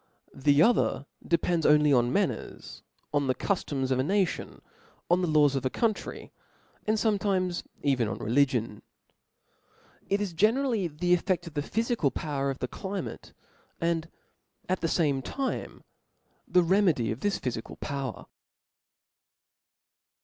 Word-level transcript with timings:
The 0.33 0.63
other 0.63 1.05
depends 1.27 1.63
only 1.63 1.93
on 1.93 2.11
man 2.11 2.29
ners, 2.29 2.81
on 3.13 3.27
the 3.27 3.35
cuftoms 3.35 3.91
of 3.91 3.99
a 3.99 4.03
nation, 4.03 4.63
on 5.11 5.21
the 5.21 5.27
laws 5.27 5.55
of 5.55 5.61
the 5.61 5.69
country, 5.69 6.31
and 6.87 6.97
fometimes 6.97 7.63
even 7.83 8.07
on 8.07 8.17
religion 8.17 8.81
*. 9.41 10.09
It 10.09 10.19
is 10.19 10.33
generally 10.33 10.87
the 10.87 11.15
effcft 11.15 11.45
of 11.45 11.53
the 11.53 11.61
phyfical 11.61 12.11
power 12.11 12.49
of 12.49 12.57
the 12.57 12.67
climate; 12.67 13.31
and 13.79 14.09
at 14.67 14.81
the 14.81 14.87
fame 14.87 15.21
time, 15.21 15.83
the 16.47 16.63
remedy 16.63 17.11
of 17.11 17.19
this 17.19 17.37
phyfical 17.39 17.79
power. 17.79 18.25